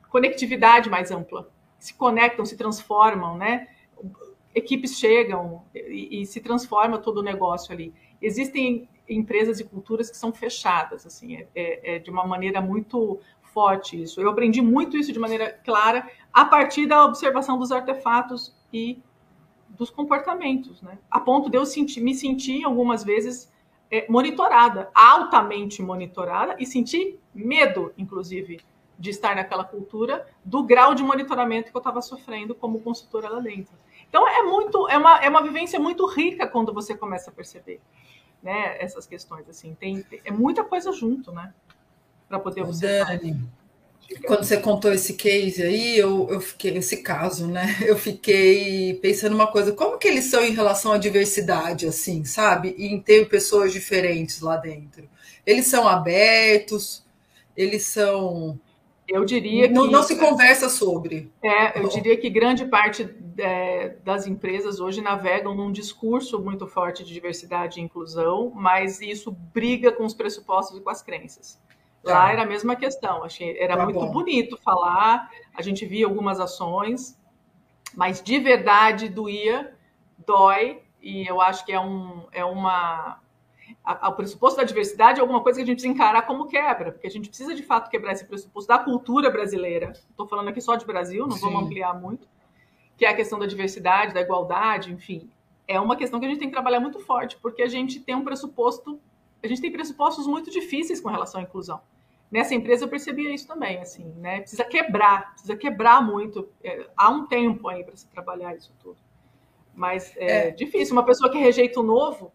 [0.10, 3.68] conectividade mais ampla, se conectam, se transformam, né?
[4.54, 7.94] equipes chegam e, e se transforma todo o negócio ali.
[8.22, 13.20] Existem empresas e culturas que são fechadas, assim, é, é, é de uma maneira muito
[13.54, 14.22] forte isso.
[14.22, 19.02] Eu aprendi muito isso de maneira clara a partir da observação dos artefatos e
[19.70, 20.98] dos comportamentos, né?
[21.10, 23.52] A ponto de eu sentir, me sentir algumas vezes
[23.90, 28.60] é, monitorada, altamente monitorada e sentir medo, inclusive,
[28.98, 33.40] de estar naquela cultura, do grau de monitoramento que eu estava sofrendo como consultora lá
[33.40, 33.74] dentro.
[34.08, 37.82] Então é muito, é uma, é uma vivência muito rica quando você começa a perceber,
[38.44, 38.78] né?
[38.80, 41.54] Essas questões assim, tem é muita coisa junto, né?
[42.32, 43.18] Para poder observar.
[43.18, 43.38] Dani,
[44.26, 47.78] quando você contou esse case aí, eu, eu fiquei, esse caso, né?
[47.86, 52.76] Eu fiquei pensando uma coisa, como que eles são em relação à diversidade, assim, sabe?
[52.78, 55.10] E em ter pessoas diferentes lá dentro.
[55.46, 57.06] Eles são abertos,
[57.56, 58.60] eles são.
[59.08, 59.74] Eu diria que.
[59.74, 61.32] Não, não se conversa sobre.
[61.42, 67.04] É, eu diria que grande parte é, das empresas hoje navegam num discurso muito forte
[67.04, 71.60] de diversidade e inclusão, mas isso briga com os pressupostos e com as crenças.
[72.04, 72.32] Lá tá.
[72.32, 74.12] era a mesma questão, achei, era tá muito bom.
[74.12, 77.20] bonito falar, a gente via algumas ações,
[77.96, 79.76] mas de verdade doía,
[80.26, 83.20] dói, e eu acho que é, um, é uma.
[83.84, 86.92] A, o pressuposto da diversidade é alguma coisa que a gente precisa encarar como quebra,
[86.92, 89.92] porque a gente precisa de fato quebrar esse pressuposto da cultura brasileira.
[89.92, 91.46] Estou falando aqui só de Brasil, não Sim.
[91.46, 92.28] vamos ampliar muito,
[92.98, 95.30] que é a questão da diversidade, da igualdade, enfim.
[95.68, 98.16] É uma questão que a gente tem que trabalhar muito forte, porque a gente tem
[98.16, 99.00] um pressuposto
[99.44, 101.82] a gente tem pressupostos muito difíceis com relação à inclusão.
[102.32, 104.40] Nessa empresa eu percebia isso também, assim, né?
[104.40, 106.48] Precisa quebrar, precisa quebrar muito.
[106.64, 108.98] É, há um tempo aí para se trabalhar isso tudo.
[109.76, 110.94] Mas é, é, difícil.
[110.94, 112.32] Uma pessoa que rejeita o novo.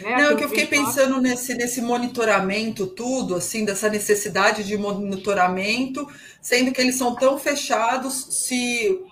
[0.00, 6.06] Né, Não, que eu fiquei pensando nesse, nesse monitoramento, tudo, assim, dessa necessidade de monitoramento,
[6.40, 9.04] sendo que eles são tão fechados, se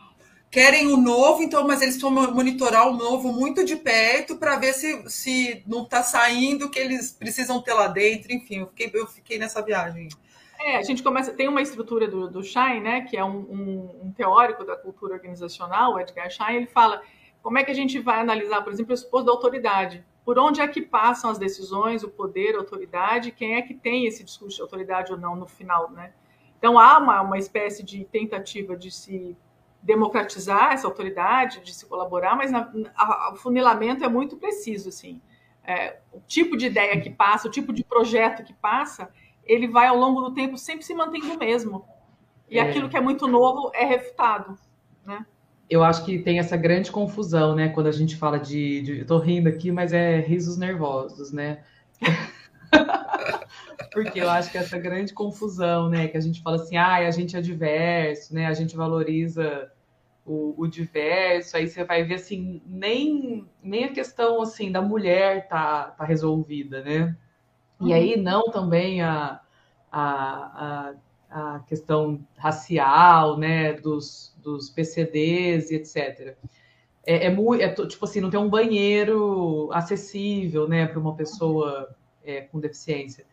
[0.52, 4.74] querem o novo, então, mas eles vão monitorar o novo muito de perto para ver
[4.74, 8.30] se, se não está saindo o que eles precisam ter lá dentro.
[8.30, 10.08] Enfim, eu fiquei, eu fiquei nessa viagem.
[10.60, 14.00] É, a gente começa, tem uma estrutura do, do Schein, né, que é um, um,
[14.04, 17.02] um, teórico da cultura organizacional, o Edgar Schein, ele fala
[17.42, 20.04] como é que a gente vai analisar, por exemplo, o pressuposto da autoridade.
[20.22, 24.06] por onde é que passam as decisões, o poder, a autoridade, quem é que tem
[24.06, 26.12] esse discurso de autoridade ou não no final, né?
[26.58, 29.36] Então há uma, uma espécie de tentativa de se
[29.82, 35.20] democratizar essa autoridade, de se colaborar, mas na, a, o funilamento é muito preciso, assim.
[35.64, 39.10] É, o tipo de ideia que passa, o tipo de projeto que passa,
[39.44, 41.84] ele vai ao longo do tempo sempre se mantendo o mesmo.
[42.48, 42.62] E é.
[42.62, 44.58] aquilo que é muito novo é refutado,
[45.04, 45.24] né?
[45.70, 47.70] Eu acho que tem essa grande confusão, né?
[47.70, 49.04] Quando a gente fala de, de...
[49.04, 51.64] tô rindo aqui, mas é risos nervosos, né?
[53.92, 56.08] Porque eu acho que essa grande confusão, né?
[56.08, 58.46] Que a gente fala assim, ah, a gente é diverso, né?
[58.46, 59.70] A gente valoriza
[60.24, 65.48] o, o, diverso, aí você vai ver assim, nem, nem a questão assim da mulher
[65.48, 67.16] tá, tá resolvida, né?
[67.80, 67.92] E uhum.
[67.92, 69.40] aí não também a,
[69.90, 70.94] a,
[71.30, 73.72] a, a, questão racial, né?
[73.74, 76.36] Dos, dos PCDs e etc.
[77.04, 81.94] É, é muito, é, tipo assim, não tem um banheiro acessível, né, para uma pessoa
[82.24, 83.26] é, com deficiência.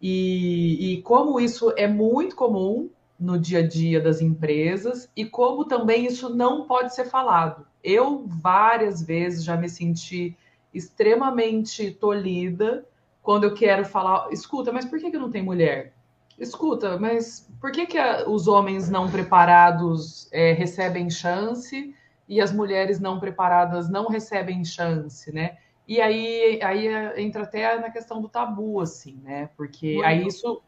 [0.00, 5.64] E, e como isso é muito comum no dia a dia das empresas e como
[5.64, 7.66] também isso não pode ser falado.
[7.82, 10.36] Eu várias vezes já me senti
[10.72, 12.86] extremamente tolhida
[13.22, 15.92] quando eu quero falar, escuta, mas por que, que não tem mulher?
[16.38, 21.94] Escuta, mas por que, que a, os homens não preparados é, recebem chance
[22.28, 25.56] e as mulheres não preparadas não recebem chance, né?
[25.88, 29.48] E aí, aí entra até na questão do tabu, assim, né?
[29.56, 30.06] Porque Muito.
[30.06, 30.62] aí isso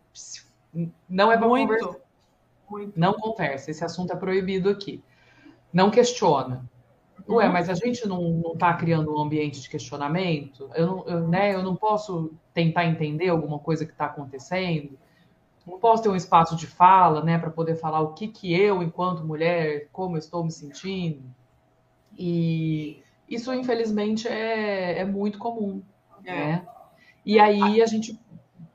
[1.06, 1.96] não é para conversar.
[2.70, 2.98] Muito.
[2.98, 5.04] Não conversa, esse assunto é proibido aqui.
[5.70, 6.64] Não questiona.
[7.28, 7.34] Uhum.
[7.34, 10.70] Ué, mas a gente não está criando um ambiente de questionamento?
[10.74, 14.98] Eu não, eu, né, eu não posso tentar entender alguma coisa que está acontecendo?
[15.66, 18.82] Não posso ter um espaço de fala, né, para poder falar o que, que eu,
[18.82, 21.22] enquanto mulher, como eu estou me sentindo?
[22.16, 25.82] E isso, infelizmente, é, é muito comum,
[26.24, 26.34] é.
[26.34, 26.66] né?
[27.24, 28.18] E aí a gente,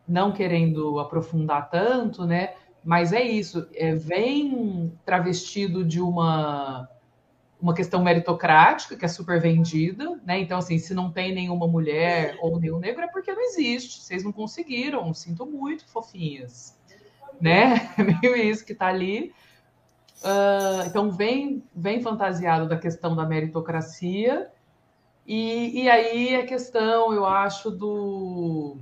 [0.08, 2.54] não querendo aprofundar tanto, né?
[2.84, 6.88] Mas é isso, é, vem travestido de uma
[7.60, 10.40] uma questão meritocrática que é super vendida, né?
[10.40, 14.02] Então, assim, se não tem nenhuma mulher ou nenhum negro é porque não existe.
[14.02, 15.12] Vocês não conseguiram.
[15.14, 16.78] Sinto muito, fofinhas,
[17.42, 17.90] né?
[17.98, 19.34] É meio isso que tá ali.
[20.24, 24.50] Uh, então, vem, vem fantasiado da questão da meritocracia.
[25.26, 28.78] E, e aí a questão, eu acho, do.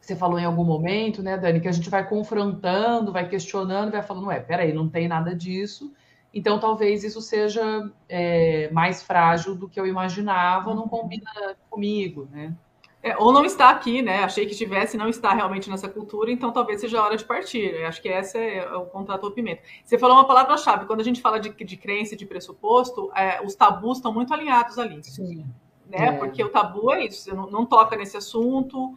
[0.00, 4.02] Você falou em algum momento, né, Dani, que a gente vai confrontando, vai questionando, vai
[4.02, 5.92] falando, ué, peraí, não tem nada disso.
[6.32, 11.30] Então, talvez isso seja é, mais frágil do que eu imaginava, não combina
[11.68, 12.54] comigo, né?
[13.00, 14.24] É, ou não está aqui, né?
[14.24, 17.74] Achei que estivesse não está realmente nessa cultura, então talvez seja a hora de partir.
[17.74, 19.62] Eu acho que essa é o contrato ao pimenta.
[19.84, 20.84] Você falou uma palavra-chave.
[20.86, 24.34] Quando a gente fala de, de crença e de pressuposto, é, os tabus estão muito
[24.34, 25.02] alinhados ali.
[25.04, 25.46] Sim.
[25.88, 26.08] Né?
[26.08, 26.12] É.
[26.12, 28.94] Porque o tabu é isso, você não, não, toca nesse assunto.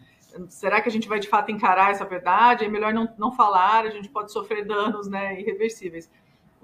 [0.50, 2.66] Será que a gente vai de fato encarar essa verdade?
[2.66, 6.10] É melhor não, não falar, a gente pode sofrer danos né, irreversíveis.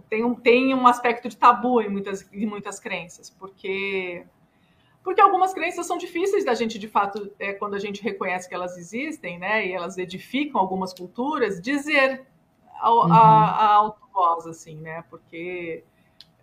[0.10, 4.26] Tem um, tem um aspecto de tabu em muitas, em muitas crenças, porque
[5.08, 8.54] porque algumas crenças são difíceis da gente, de fato, é, quando a gente reconhece que
[8.54, 12.28] elas existem, né, e elas edificam algumas culturas, dizer
[12.78, 13.14] a, uhum.
[13.14, 15.82] a, a alto voz, assim, né, porque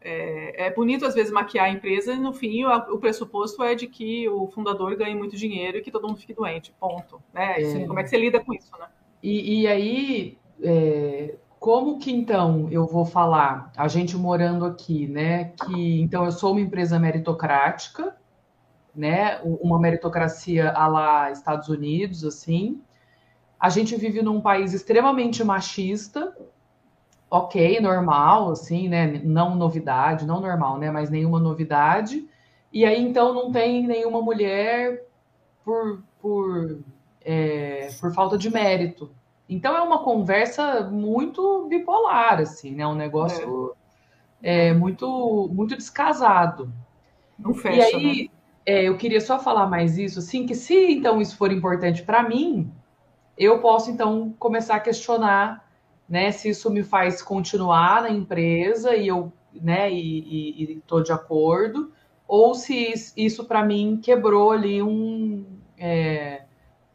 [0.00, 3.74] é, é, bonito às vezes maquiar a empresa e no fim o, o, pressuposto é
[3.74, 7.60] de que o fundador ganhe muito dinheiro e que todo mundo fique doente, ponto, né,
[7.60, 7.86] é.
[7.86, 8.86] como é que você lida com isso, né?
[9.22, 15.52] E, e aí, é, como que então eu vou falar, a gente morando aqui, né,
[15.66, 18.16] que então eu sou uma empresa meritocrática,
[18.94, 19.40] né?
[19.42, 22.80] Uma meritocracia a lá Estados Unidos, assim.
[23.58, 26.36] A gente vive num país extremamente machista,
[27.30, 29.20] ok, normal, assim, né?
[29.24, 30.90] Não novidade, não normal, né?
[30.90, 32.28] Mas nenhuma novidade.
[32.72, 35.04] E aí, então, não tem nenhuma mulher
[35.64, 36.78] por, por,
[37.24, 39.10] é, por falta de mérito.
[39.48, 42.86] Então, é uma conversa muito bipolar, assim, né?
[42.86, 43.74] Um negócio
[44.42, 44.68] é.
[44.68, 46.72] É, muito, muito descasado.
[47.38, 48.33] Não fecha, e aí, né?
[48.66, 52.26] É, eu queria só falar mais isso, assim, que se então isso for importante para
[52.26, 52.70] mim,
[53.36, 55.68] eu posso então começar a questionar,
[56.08, 61.92] né, se isso me faz continuar na empresa e eu, né, e estou de acordo,
[62.26, 65.44] ou se isso para mim quebrou ali um,
[65.78, 66.42] é,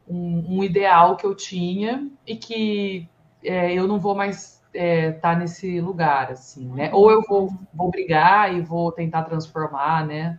[0.08, 3.08] um, um, ideal que eu tinha e que
[3.44, 6.90] é, eu não vou mais estar é, tá nesse lugar, assim, né?
[6.92, 10.38] Ou eu vou, vou brigar e vou tentar transformar, né?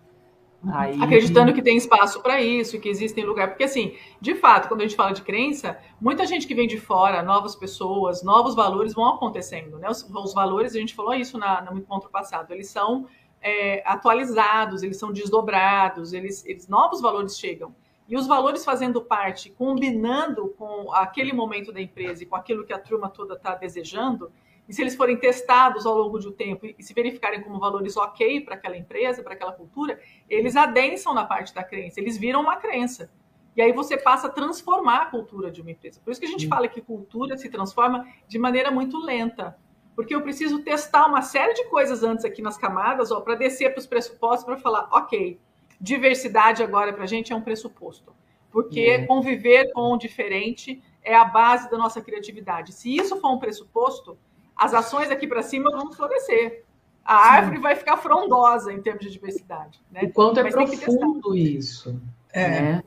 [0.70, 1.02] Aí...
[1.02, 3.54] Acreditando que tem espaço para isso, que existem lugares.
[3.54, 6.80] Porque, assim, de fato, quando a gente fala de crença, muita gente que vem de
[6.80, 9.80] fora, novas pessoas, novos valores vão acontecendo.
[9.80, 9.90] Né?
[9.90, 13.08] Os, os valores, a gente falou isso na, no encontro passado, eles são
[13.42, 17.74] é, atualizados, eles são desdobrados, eles, eles novos valores chegam.
[18.08, 22.74] e os valores fazendo parte, combinando com aquele momento da empresa e com aquilo que
[22.74, 24.32] a turma toda está desejando,
[24.72, 28.40] e se eles forem testados ao longo do tempo e se verificarem como valores ok
[28.40, 32.56] para aquela empresa, para aquela cultura, eles adensam na parte da crença, eles viram uma
[32.56, 33.12] crença.
[33.54, 36.00] E aí você passa a transformar a cultura de uma empresa.
[36.00, 39.58] Por isso que a gente fala que cultura se transforma de maneira muito lenta.
[39.94, 43.80] Porque eu preciso testar uma série de coisas antes aqui nas camadas, para descer para
[43.80, 45.38] os pressupostos, para falar, ok,
[45.82, 48.16] diversidade agora para a gente é um pressuposto.
[48.50, 49.08] Porque uhum.
[49.08, 52.72] conviver com o diferente é a base da nossa criatividade.
[52.72, 54.18] Se isso for um pressuposto,
[54.62, 56.64] as ações aqui para cima vão florescer.
[57.04, 57.64] A árvore Sim.
[57.64, 59.82] vai ficar frondosa em termos de diversidade.
[59.92, 60.04] Né?
[60.04, 62.00] O quanto é Mas profundo isso.
[62.32, 62.48] É.
[62.48, 62.84] Né?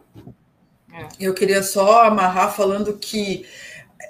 [0.92, 1.08] É.
[1.18, 3.44] Eu queria só amarrar falando que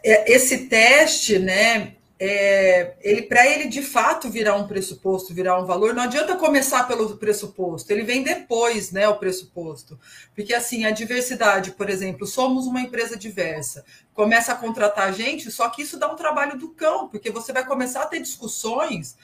[0.04, 5.66] é, esse teste, né, é, ele para ele de fato virar um pressuposto, virar um
[5.66, 9.98] valor, não adianta começar pelo pressuposto, ele vem depois, né, o pressuposto.
[10.34, 15.68] Porque assim, a diversidade, por exemplo, somos uma empresa diversa, começa a contratar gente, só
[15.68, 19.16] que isso dá um trabalho do cão, porque você vai começar a ter discussões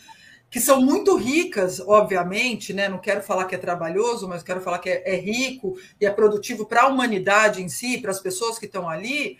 [0.51, 2.89] que são muito ricas, obviamente, né?
[2.89, 6.11] Não quero falar que é trabalhoso, mas quero falar que é, é rico e é
[6.11, 9.39] produtivo para a humanidade em si, para as pessoas que estão ali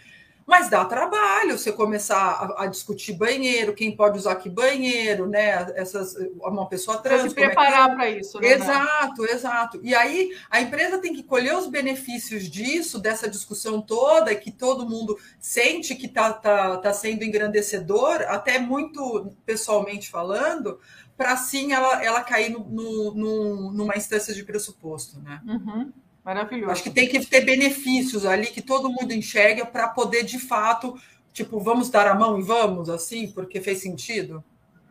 [0.51, 5.73] mas dá trabalho você começar a, a, discutir banheiro, quem pode usar que banheiro, né?
[5.77, 7.29] Essas, uma pessoa trans.
[7.29, 8.49] se preparar é para isso, né?
[8.49, 9.81] Exato, exato.
[9.81, 14.89] E aí a empresa tem que colher os benefícios disso, dessa discussão toda, que todo
[14.89, 20.81] mundo sente que está tá, tá sendo engrandecedor, até muito pessoalmente falando,
[21.17, 25.41] para sim ela, ela cair no, no, numa instância de pressuposto, né?
[25.47, 25.93] Uhum.
[26.31, 26.71] Maravilhoso.
[26.71, 30.97] Acho que tem que ter benefícios ali que todo mundo enxerga para poder, de fato,
[31.33, 34.43] tipo, vamos dar a mão e vamos, assim, porque fez sentido.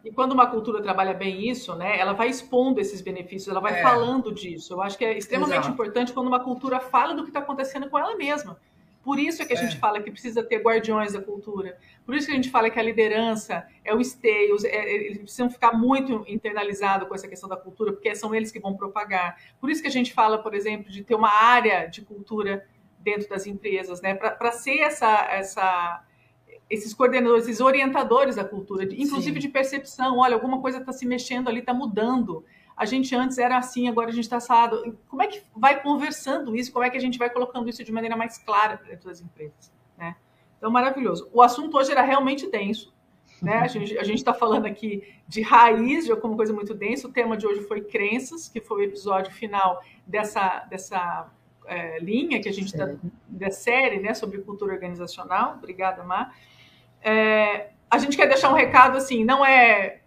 [0.04, 3.80] E quando uma cultura trabalha bem isso, né, ela vai expondo esses benefícios, ela vai
[3.80, 3.82] é.
[3.82, 4.74] falando disso.
[4.74, 5.72] Eu acho que é extremamente Exato.
[5.72, 8.60] importante quando uma cultura fala do que está acontecendo com ela mesma.
[9.04, 9.62] Por isso é que a é.
[9.62, 11.78] gente fala que precisa ter guardiões da cultura.
[12.06, 15.50] Por isso que a gente fala que a liderança é o esteio, é, eles precisam
[15.50, 19.38] ficar muito internalizados com essa questão da cultura, porque são eles que vão propagar.
[19.60, 22.66] Por isso que a gente fala, por exemplo, de ter uma área de cultura
[23.00, 24.14] dentro das empresas, né?
[24.14, 26.04] Para ser essa, essa,
[26.70, 29.48] esses coordenadores, esses orientadores da cultura, inclusive Sim.
[29.48, 30.18] de percepção.
[30.18, 32.44] Olha, alguma coisa está se mexendo ali, está mudando
[32.80, 34.98] a gente antes era assim, agora a gente está assado.
[35.10, 36.72] Como é que vai conversando isso?
[36.72, 39.70] Como é que a gente vai colocando isso de maneira mais clara dentro das empresas?
[39.98, 40.16] Né?
[40.58, 41.30] Então, maravilhoso.
[41.34, 42.94] O assunto hoje era realmente denso.
[43.42, 43.60] Né?
[43.60, 47.06] A gente está falando aqui de raiz, de alguma coisa muito densa.
[47.10, 51.30] O tema de hoje foi crenças, que foi o episódio final dessa, dessa
[51.66, 52.96] é, linha que a gente está,
[53.28, 55.56] da série né, sobre cultura organizacional.
[55.58, 56.34] Obrigada, Mar.
[57.02, 60.00] É, a gente quer deixar um recado assim: não é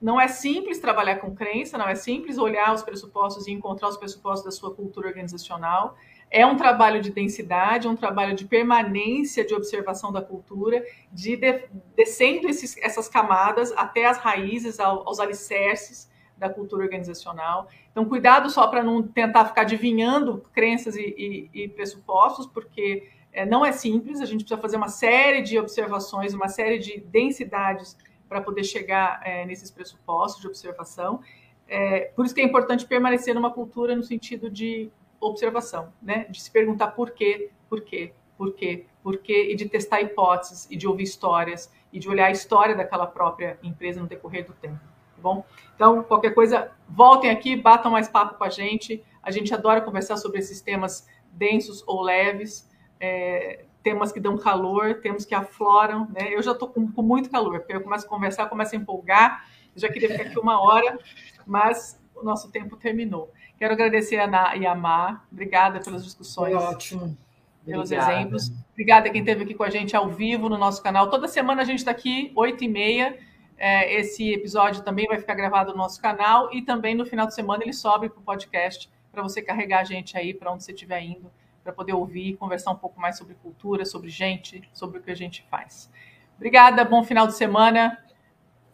[0.00, 3.96] não é simples trabalhar com crença, não é simples olhar os pressupostos e encontrar os
[3.96, 5.96] pressupostos da sua cultura organizacional.
[6.30, 11.36] É um trabalho de densidade, é um trabalho de permanência de observação da cultura, de,
[11.36, 11.64] de
[11.96, 17.68] descendo esses, essas camadas até as raízes, ao, aos alicerces da cultura organizacional.
[17.90, 23.44] Então, cuidado só para não tentar ficar adivinhando crenças e, e, e pressupostos, porque é,
[23.44, 27.96] não é simples, a gente precisa fazer uma série de observações, uma série de densidades
[28.28, 31.20] para poder chegar é, nesses pressupostos de observação.
[31.66, 36.26] É, por isso que é importante permanecer numa cultura no sentido de observação, né?
[36.30, 40.66] De se perguntar por quê, por quê, por quê, por quê, e de testar hipóteses,
[40.70, 44.52] e de ouvir histórias, e de olhar a história daquela própria empresa no decorrer do
[44.52, 45.44] tempo, tá bom?
[45.74, 49.04] Então, qualquer coisa, voltem aqui, batam mais papo com a gente.
[49.22, 52.68] A gente adora conversar sobre esses temas densos ou leves.
[53.00, 56.34] É, temas que dão calor, temas que afloram, né?
[56.34, 59.46] Eu já estou com, com, muito calor, porque eu começo a conversar, começo a empolgar,
[59.74, 60.98] já queria ficar aqui uma hora,
[61.46, 63.32] mas o nosso tempo terminou.
[63.58, 66.52] Quero agradecer a Ana e a Mar, obrigada pelas discussões.
[66.52, 67.16] Foi ótimo.
[67.64, 68.12] Pelos Obrigada.
[68.12, 68.52] exemplos.
[68.72, 71.08] Obrigada a quem esteve aqui com a gente ao vivo no nosso canal.
[71.08, 73.18] Toda semana a gente está aqui, 8 e meia.
[73.56, 77.34] É, esse episódio também vai ficar gravado no nosso canal e também no final de
[77.34, 80.72] semana ele sobe para o podcast para você carregar a gente aí para onde você
[80.72, 81.30] estiver indo
[81.68, 85.10] para poder ouvir e conversar um pouco mais sobre cultura, sobre gente, sobre o que
[85.10, 85.90] a gente faz.
[86.36, 88.02] Obrigada, bom final de semana.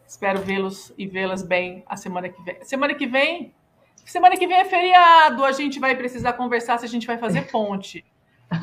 [0.07, 2.63] Espero vê-los e vê-las bem a semana que vem.
[2.63, 3.53] Semana que vem,
[4.05, 7.41] semana que vem é feriado, a gente vai precisar conversar se a gente vai fazer
[7.51, 8.05] ponte.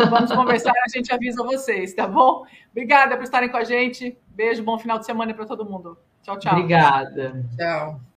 [0.08, 2.46] Vamos conversar, a gente avisa vocês, tá bom?
[2.70, 4.16] Obrigada por estarem com a gente.
[4.28, 5.98] Beijo, bom final de semana para todo mundo.
[6.22, 6.54] Tchau, tchau.
[6.54, 7.44] Obrigada.
[7.58, 8.11] Tchau.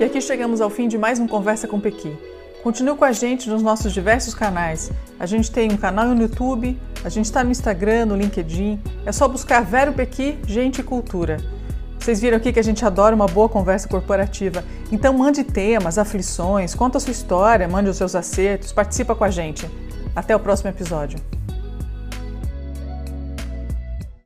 [0.00, 2.16] E aqui chegamos ao fim de mais um Conversa com Pequi.
[2.62, 4.90] Continue com a gente nos nossos diversos canais.
[5.18, 8.80] A gente tem um canal no YouTube, a gente está no Instagram, no LinkedIn.
[9.04, 11.36] É só buscar Vero Pequi, Gente e Cultura.
[11.98, 14.64] Vocês viram aqui que a gente adora uma boa conversa corporativa.
[14.90, 19.30] Então mande temas, aflições, conta a sua história, mande os seus acertos, participa com a
[19.30, 19.70] gente.
[20.16, 21.18] Até o próximo episódio.